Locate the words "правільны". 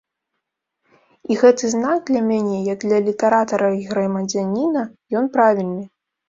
5.37-5.85